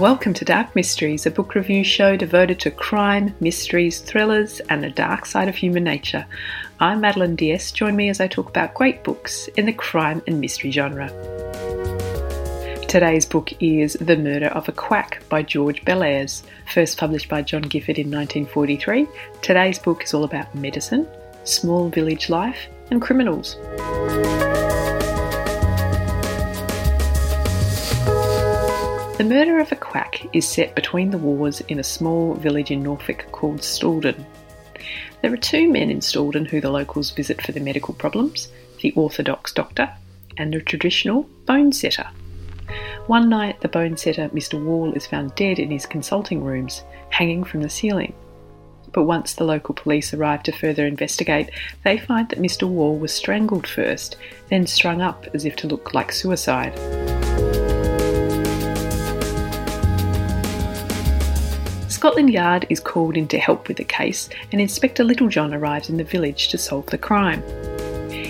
[0.00, 4.88] Welcome to Dark Mysteries, a book review show devoted to crime, mysteries, thrillers, and the
[4.88, 6.24] dark side of human nature.
[6.80, 7.74] I'm Madeleine d'Este.
[7.76, 11.10] Join me as I talk about great books in the crime and mystery genre.
[12.88, 17.60] Today's book is The Murder of a Quack by George Bellairs, first published by John
[17.60, 19.06] Gifford in 1943.
[19.42, 21.06] Today's book is all about medicine,
[21.44, 23.56] small village life, and criminals.
[29.20, 32.82] The Murder of a Quack is set between the wars in a small village in
[32.82, 34.24] Norfolk called Stalden.
[35.20, 38.48] There are two men in Stalden who the locals visit for their medical problems
[38.80, 39.90] the orthodox doctor
[40.38, 42.08] and the traditional bone setter.
[43.08, 44.58] One night, the bone setter, Mr.
[44.58, 48.14] Wall, is found dead in his consulting rooms, hanging from the ceiling.
[48.90, 51.50] But once the local police arrive to further investigate,
[51.84, 52.66] they find that Mr.
[52.66, 54.16] Wall was strangled first,
[54.48, 56.72] then strung up as if to look like suicide.
[62.00, 65.98] Scotland Yard is called in to help with the case, and Inspector Littlejohn arrives in
[65.98, 67.42] the village to solve the crime.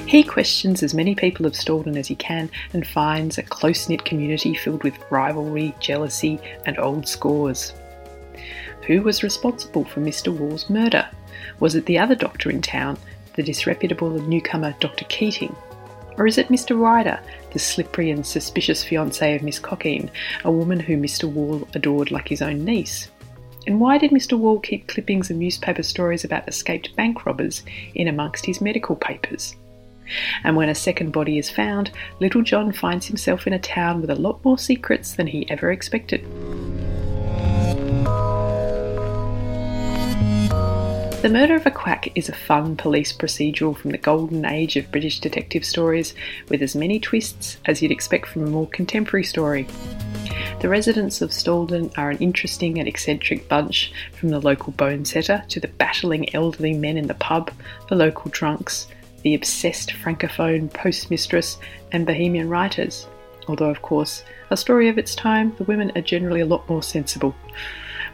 [0.09, 4.05] He questions as many people of Stalden as he can and finds a close knit
[4.05, 7.73] community filled with rivalry, jealousy, and old scores.
[8.89, 10.37] Who was responsible for Mr.
[10.37, 11.09] Wall's murder?
[11.61, 12.99] Was it the other doctor in town,
[13.37, 15.05] the disreputable newcomer Dr.
[15.05, 15.55] Keating?
[16.19, 16.77] Or is it Mr.
[16.77, 17.21] Ryder,
[17.53, 20.11] the slippery and suspicious fiancé of Miss Cockeen,
[20.43, 21.31] a woman whom Mr.
[21.31, 23.09] Wall adored like his own niece?
[23.67, 24.39] And why did Mr.
[24.39, 27.63] Wall keep clippings of newspaper stories about escaped bank robbers
[27.95, 29.55] in amongst his medical papers?
[30.45, 31.91] And when a second body is found,
[32.21, 36.25] Littlejohn finds himself in a town with a lot more secrets than he ever expected.
[41.23, 44.91] The Murder of a Quack is a fun police procedural from the golden age of
[44.91, 46.15] British detective stories,
[46.49, 49.67] with as many twists as you'd expect from a more contemporary story.
[50.61, 55.43] The residents of Stalden are an interesting and eccentric bunch, from the local bone setter
[55.49, 57.51] to the battling elderly men in the pub,
[57.89, 58.87] the local drunks,
[59.23, 61.57] the obsessed francophone postmistress,
[61.93, 63.07] and bohemian writers.
[63.49, 66.83] Although, of course, a story of its time, the women are generally a lot more
[66.83, 67.35] sensible.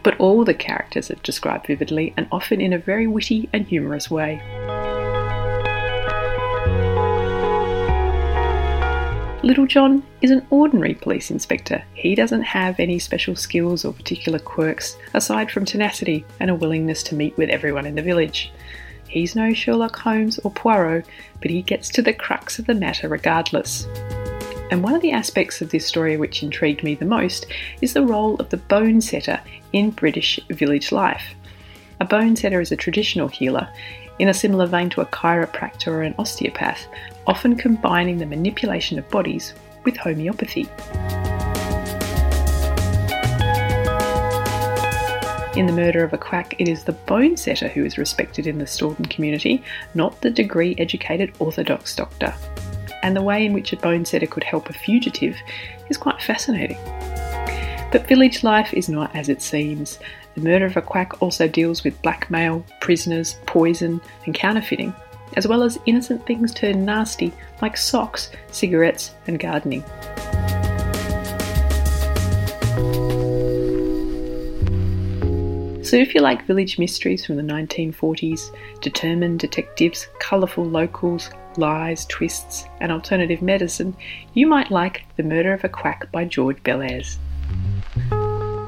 [0.05, 4.09] But all the characters are described vividly and often in a very witty and humorous
[4.09, 4.41] way.
[9.47, 11.81] Littlejohn is an ordinary police inspector.
[11.95, 17.05] He doesn't have any special skills or particular quirks aside from tenacity and a willingness
[17.05, 18.51] to meet with everyone in the village.
[19.07, 21.07] He's no Sherlock Holmes or Poirot,
[21.41, 23.87] but he gets to the crux of the matter regardless.
[24.73, 27.47] And one of the aspects of this story which intrigued me the most
[27.81, 29.41] is the role of the bone setter
[29.73, 31.37] in British village life.
[32.01, 33.69] A bone setter is a traditional healer
[34.19, 36.87] in a similar vein to a chiropractor or an osteopath,
[37.27, 39.55] often combining the manipulation of bodies
[39.85, 40.69] with homeopathy.
[45.57, 48.59] In the murder of a quack, it is the bone setter who is respected in
[48.59, 52.35] the Stalden community, not the degree educated orthodox doctor.
[53.03, 55.35] And the way in which a bone setter could help a fugitive
[55.89, 56.79] is quite fascinating.
[57.91, 59.99] But village life is not as it seems.
[60.37, 64.95] The murder of a quack also deals with blackmail, prisoners, poison, and counterfeiting,
[65.35, 67.33] as well as innocent things turned nasty
[67.63, 69.83] like socks, cigarettes, and gardening.
[75.83, 82.67] So, if you like village mysteries from the 1940s, determined detectives, colourful locals, lies, twists,
[82.81, 83.97] and alternative medicine,
[84.35, 87.17] you might like The Murder of a Quack by George Bellairs.